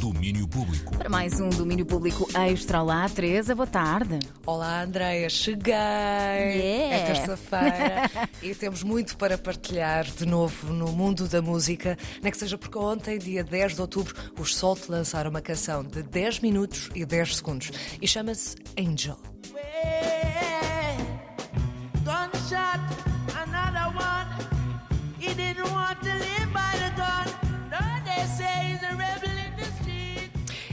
Domínio 0.00 0.46
Público. 0.46 0.96
Para 0.96 1.08
mais 1.08 1.40
um 1.40 1.48
domínio 1.48 1.84
público 1.84 2.28
extra. 2.32 2.80
Olá, 2.80 3.08
Teresa, 3.08 3.52
boa 3.52 3.66
tarde. 3.66 4.20
Olá, 4.46 4.82
Andreia, 4.82 5.28
cheguei! 5.28 5.74
Yeah. 5.74 6.94
É 6.94 7.06
terça-feira 7.06 8.28
e 8.40 8.54
temos 8.54 8.84
muito 8.84 9.16
para 9.16 9.36
partilhar 9.36 10.04
de 10.04 10.24
novo 10.24 10.72
no 10.72 10.92
mundo 10.92 11.26
da 11.26 11.42
música. 11.42 11.98
Nem 12.22 12.30
que 12.30 12.38
seja 12.38 12.56
porque 12.56 12.78
ontem, 12.78 13.18
dia 13.18 13.42
10 13.42 13.74
de 13.74 13.80
outubro, 13.80 14.14
os 14.38 14.54
Salt 14.54 14.88
lançaram 14.88 15.30
uma 15.30 15.40
canção 15.40 15.82
de 15.82 16.02
10 16.04 16.40
minutos 16.40 16.90
e 16.94 17.04
10 17.04 17.36
segundos 17.36 17.72
e 18.00 18.06
chama-se 18.06 18.56
Angel. 18.78 19.18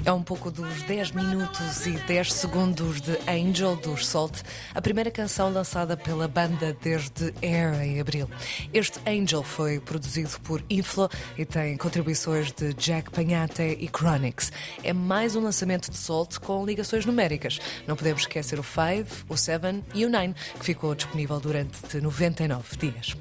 É 0.05 0.11
um 0.13 0.21
pouco 0.21 0.51
dos 0.51 0.83
10 0.83 1.13
minutos 1.13 1.87
e 1.87 1.93
10 1.93 2.31
segundos 2.31 3.01
de 3.01 3.17
Angel 3.27 3.75
dos 3.75 4.05
Salt, 4.05 4.43
a 4.75 4.79
primeira 4.79 5.09
canção 5.09 5.51
lançada 5.51 5.97
pela 5.97 6.27
banda 6.27 6.77
desde 6.79 7.33
Air 7.41 7.81
em 7.81 7.99
abril. 7.99 8.29
Este 8.71 8.99
Angel 9.09 9.41
foi 9.41 9.79
produzido 9.79 10.29
por 10.43 10.63
Inflo 10.69 11.09
e 11.35 11.43
tem 11.43 11.75
contribuições 11.75 12.51
de 12.51 12.75
Jack 12.75 13.09
Panhate 13.09 13.63
e 13.63 13.89
Chronix. 13.89 14.51
É 14.83 14.93
mais 14.93 15.35
um 15.35 15.41
lançamento 15.41 15.89
de 15.89 15.97
Salt 15.97 16.37
com 16.37 16.63
ligações 16.63 17.03
numéricas. 17.03 17.59
Não 17.87 17.95
podemos 17.95 18.21
esquecer 18.21 18.59
o 18.59 18.63
5, 18.63 19.25
o 19.27 19.35
7 19.35 19.83
e 19.95 20.05
o 20.05 20.09
9, 20.09 20.35
que 20.59 20.65
ficou 20.65 20.93
disponível 20.93 21.39
durante 21.39 21.99
99 21.99 22.77
dias. 22.77 23.15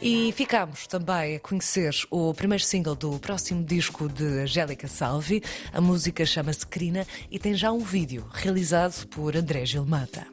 E 0.00 0.30
ficámos 0.32 0.86
também 0.86 1.36
a 1.36 1.40
conhecer 1.40 1.92
o 2.08 2.32
primeiro 2.32 2.62
single 2.62 2.94
do 2.94 3.18
próximo 3.18 3.64
disco 3.64 4.08
de 4.08 4.24
Angélica 4.24 4.86
Salvi. 4.86 5.42
A 5.72 5.80
música 5.80 6.24
chama-se 6.24 6.64
Crina 6.64 7.04
e 7.30 7.38
tem 7.38 7.54
já 7.54 7.72
um 7.72 7.80
vídeo 7.80 8.24
realizado 8.32 9.06
por 9.08 9.36
André 9.36 9.66
Gilmata. 9.66 10.26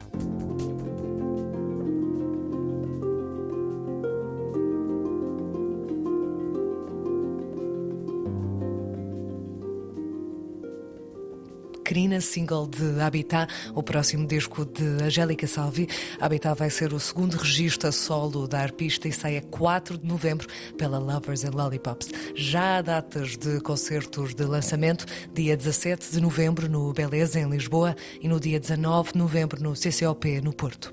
Crina, 11.86 12.20
single 12.20 12.66
de 12.66 13.00
Habitat, 13.00 13.48
o 13.72 13.80
próximo 13.80 14.26
disco 14.26 14.64
de 14.64 15.04
Angélica 15.04 15.46
Salvi. 15.46 15.88
Habitat 16.20 16.58
vai 16.58 16.68
ser 16.68 16.92
o 16.92 16.98
segundo 16.98 17.36
registro 17.36 17.88
a 17.88 17.92
solo 17.92 18.48
da 18.48 18.58
arpista 18.58 19.06
e 19.06 19.12
sai 19.12 19.36
a 19.36 19.42
4 19.42 19.96
de 19.96 20.04
novembro 20.04 20.48
pela 20.76 20.98
Lovers 20.98 21.44
and 21.44 21.52
Lollipops. 21.54 22.08
Já 22.34 22.78
há 22.78 22.82
datas 22.82 23.36
de 23.36 23.60
concertos 23.60 24.34
de 24.34 24.42
lançamento, 24.42 25.06
dia 25.32 25.56
17 25.56 26.10
de 26.10 26.20
novembro 26.20 26.68
no 26.68 26.92
Beleza, 26.92 27.38
em 27.38 27.48
Lisboa, 27.48 27.94
e 28.20 28.26
no 28.26 28.40
dia 28.40 28.58
19 28.58 29.12
de 29.12 29.18
novembro 29.18 29.62
no 29.62 29.74
CCOP, 29.74 30.40
no 30.40 30.52
Porto. 30.52 30.92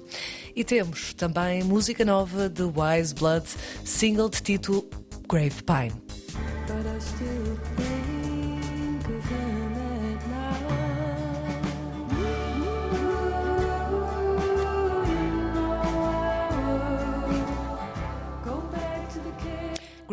E 0.56 0.64
temos 0.64 1.16
também 1.16 1.64
música 1.64 2.06
nova 2.06 2.48
de 2.48 2.62
Wise 2.62 3.16
Blood, 3.16 3.48
single 3.84 4.30
de 4.30 4.44
título 4.44 4.88
Grave 5.28 5.64
Pine. 5.64 6.04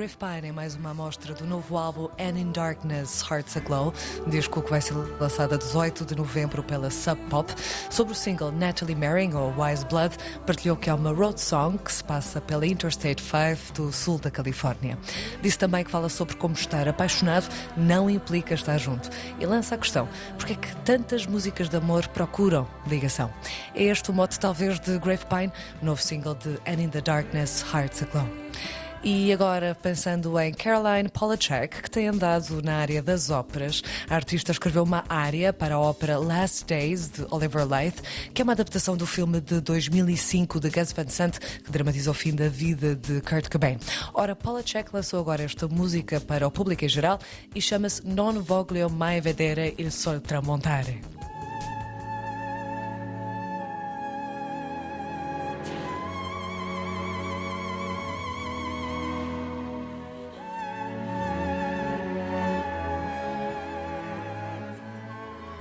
Grave 0.00 0.48
é 0.48 0.50
mais 0.50 0.76
uma 0.76 0.92
amostra 0.92 1.34
do 1.34 1.44
novo 1.44 1.76
álbum 1.76 2.08
And 2.18 2.38
in 2.38 2.52
Darkness, 2.52 3.22
Hearts 3.30 3.54
Aglow, 3.54 3.92
disco 4.28 4.62
que 4.62 4.70
vai 4.70 4.80
ser 4.80 4.94
lançado 4.94 5.52
a 5.52 5.58
18 5.58 6.06
de 6.06 6.16
novembro 6.16 6.62
pela 6.62 6.90
Sub 6.90 7.20
Pop. 7.28 7.52
Sobre 7.90 8.14
o 8.14 8.16
single 8.16 8.50
Natalie 8.50 8.94
Merring, 8.94 9.34
ou 9.34 9.52
Wise 9.58 9.84
Blood, 9.84 10.16
partilhou 10.46 10.74
que 10.78 10.88
é 10.88 10.94
uma 10.94 11.12
road 11.12 11.38
song 11.38 11.76
que 11.76 11.92
se 11.92 12.02
passa 12.02 12.40
pela 12.40 12.66
Interstate 12.66 13.22
5 13.22 13.74
do 13.74 13.92
sul 13.92 14.18
da 14.18 14.30
Califórnia. 14.30 14.96
Disse 15.42 15.58
também 15.58 15.84
que 15.84 15.90
fala 15.90 16.08
sobre 16.08 16.34
como 16.36 16.54
estar 16.54 16.88
apaixonado 16.88 17.46
não 17.76 18.08
implica 18.08 18.54
estar 18.54 18.78
junto. 18.78 19.10
E 19.38 19.44
lança 19.44 19.74
a 19.74 19.78
questão: 19.78 20.08
porque 20.38 20.54
é 20.54 20.56
que 20.56 20.76
tantas 20.76 21.26
músicas 21.26 21.68
de 21.68 21.76
amor 21.76 22.08
procuram 22.08 22.66
ligação? 22.86 23.30
É 23.74 23.82
este 23.82 24.10
o 24.10 24.14
mote, 24.14 24.40
talvez, 24.40 24.80
de 24.80 24.98
Grave 24.98 25.26
Pine, 25.26 25.52
novo 25.82 26.00
single 26.00 26.36
de 26.36 26.54
And 26.66 26.80
in 26.80 26.88
the 26.88 27.02
Darkness, 27.02 27.62
Hearts 27.70 28.02
Aglow. 28.02 28.26
E 29.02 29.32
agora, 29.32 29.74
pensando 29.74 30.38
em 30.38 30.52
Caroline 30.52 31.08
Polachek, 31.08 31.82
que 31.82 31.90
tem 31.90 32.08
andado 32.08 32.60
na 32.62 32.76
área 32.76 33.02
das 33.02 33.30
óperas, 33.30 33.82
a 34.10 34.14
artista 34.14 34.52
escreveu 34.52 34.82
uma 34.82 35.04
área 35.08 35.54
para 35.54 35.76
a 35.76 35.80
ópera 35.80 36.18
Last 36.18 36.66
Days, 36.66 37.08
de 37.08 37.26
Oliver 37.30 37.66
Leith, 37.66 38.02
que 38.34 38.42
é 38.42 38.44
uma 38.44 38.52
adaptação 38.52 38.98
do 38.98 39.06
filme 39.06 39.40
de 39.40 39.58
2005 39.62 40.60
de 40.60 40.68
Gus 40.68 40.92
Van 40.92 41.08
Sant, 41.08 41.38
que 41.38 41.72
dramatiza 41.72 42.10
o 42.10 42.14
fim 42.14 42.34
da 42.34 42.50
vida 42.50 42.94
de 42.94 43.22
Kurt 43.22 43.48
Cobain. 43.48 43.78
Ora, 44.12 44.36
Polachek 44.36 44.90
lançou 44.92 45.18
agora 45.18 45.44
esta 45.44 45.66
música 45.66 46.20
para 46.20 46.46
o 46.46 46.50
público 46.50 46.84
em 46.84 46.88
geral 46.88 47.18
e 47.54 47.60
chama-se 47.60 48.06
Non 48.06 48.42
voglio 48.42 48.90
mai 48.90 49.22
vedere 49.22 49.74
il 49.78 49.90
sol 49.90 50.20
tramontare. 50.20 51.19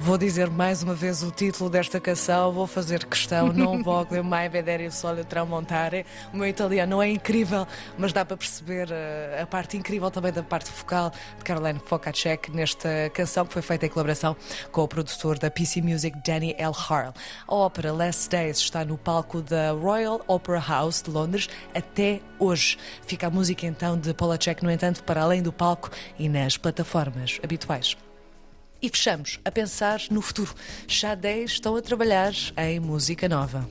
Vou 0.01 0.17
dizer 0.17 0.49
mais 0.49 0.81
uma 0.81 0.95
vez 0.95 1.23
o 1.23 1.29
título 1.29 1.69
desta 1.69 1.99
canção, 1.99 2.53
vou 2.53 2.65
fazer 2.65 3.05
questão, 3.05 3.51
não 3.53 3.83
voglio 3.83 4.23
mai 4.23 4.47
vedere 4.47 4.85
il 4.85 4.91
sole 4.93 5.25
tramontare. 5.25 6.05
O 6.33 6.37
meu 6.37 6.47
italiano 6.47 7.01
é 7.01 7.09
incrível, 7.09 7.67
mas 7.97 8.13
dá 8.13 8.23
para 8.23 8.37
perceber 8.37 8.87
eh, 8.91 9.41
a 9.41 9.45
parte 9.45 9.75
incrível 9.75 10.09
também 10.09 10.31
da 10.31 10.41
parte 10.41 10.71
vocal 10.71 11.11
de 11.37 11.43
Caroline 11.43 11.81
Fokacek 11.85 12.49
nesta 12.49 12.89
canção 13.13 13.45
que 13.45 13.51
foi 13.51 13.61
feita 13.61 13.87
em 13.87 13.89
colaboração 13.89 14.37
com 14.71 14.83
o 14.83 14.87
produtor 14.87 15.37
da 15.37 15.51
PC 15.51 15.81
Music, 15.81 16.17
Danny 16.25 16.55
L. 16.57 16.73
Harl. 16.73 17.13
A 17.45 17.53
ópera 17.53 17.91
Last 17.91 18.29
Days 18.29 18.57
está 18.57 18.85
no 18.85 18.97
palco 18.97 19.41
da 19.41 19.71
Royal 19.71 20.21
Opera 20.27 20.63
House 20.65 21.01
de 21.01 21.11
Londres 21.11 21.49
até 21.75 22.21
hoje. 22.39 22.77
Fica 23.05 23.27
a 23.27 23.29
música 23.29 23.65
então 23.65 23.97
de 23.97 24.13
Polacek, 24.13 24.63
no 24.63 24.71
entanto, 24.71 25.03
para 25.03 25.21
além 25.21 25.43
do 25.43 25.51
palco 25.51 25.89
e 26.17 26.29
nas 26.29 26.55
plataformas 26.55 27.37
habituais. 27.43 27.97
E 28.81 28.89
fechamos 28.89 29.39
a 29.43 29.51
pensar 29.51 30.01
no 30.09 30.21
futuro. 30.21 30.55
Já 30.87 31.13
10 31.13 31.51
estão 31.51 31.75
a 31.75 31.81
trabalhar 31.81 32.33
em 32.57 32.79
música 32.79 33.27
nova. 33.27 33.69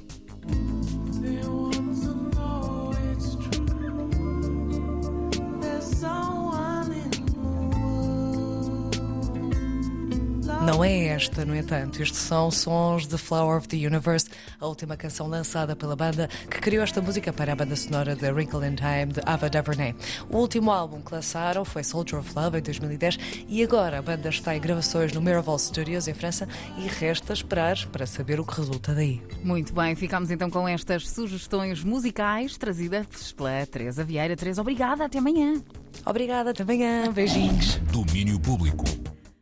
Não 10.68 10.84
é 10.84 11.06
esta, 11.06 11.46
no 11.46 11.56
entanto. 11.56 12.02
Estes 12.02 12.20
são 12.20 12.50
sons 12.50 13.06
de 13.06 13.16
Flower 13.16 13.56
of 13.56 13.66
the 13.68 13.78
Universe, 13.78 14.28
a 14.60 14.66
última 14.66 14.98
canção 14.98 15.26
lançada 15.26 15.74
pela 15.74 15.96
banda 15.96 16.28
que 16.42 16.60
criou 16.60 16.84
esta 16.84 17.00
música 17.00 17.32
para 17.32 17.54
a 17.54 17.56
banda 17.56 17.74
sonora 17.74 18.14
de 18.14 18.30
Wrinkle 18.30 18.66
in 18.66 18.74
Time 18.74 19.06
de 19.06 19.22
Ava 19.24 19.48
DuVernay. 19.48 19.94
O 20.28 20.36
último 20.36 20.70
álbum 20.70 21.00
que 21.00 21.10
lançaram 21.10 21.64
foi 21.64 21.82
Soldier 21.82 22.20
of 22.20 22.34
Love 22.36 22.58
em 22.58 22.60
2010 22.60 23.18
e 23.48 23.62
agora 23.62 23.98
a 23.98 24.02
banda 24.02 24.28
está 24.28 24.54
em 24.54 24.60
gravações 24.60 25.10
no 25.14 25.22
Miraval 25.22 25.58
Studios 25.58 26.06
em 26.06 26.12
França 26.12 26.46
e 26.76 26.86
resta 26.86 27.32
esperar 27.32 27.78
para 27.86 28.06
saber 28.06 28.38
o 28.38 28.44
que 28.44 28.54
resulta 28.54 28.94
daí. 28.94 29.22
Muito 29.42 29.72
bem, 29.72 29.96
ficamos 29.96 30.30
então 30.30 30.50
com 30.50 30.68
estas 30.68 31.08
sugestões 31.08 31.82
musicais 31.82 32.58
trazidas 32.58 33.32
pela 33.32 33.64
Teresa 33.64 34.04
Vieira. 34.04 34.36
Teresa, 34.36 34.60
obrigada, 34.60 35.06
até 35.06 35.16
amanhã. 35.16 35.62
Obrigada, 36.04 36.50
até 36.50 36.62
amanhã. 36.62 37.10
Beijinhos. 37.10 37.76
Domínio 37.90 38.38
Público. 38.38 38.84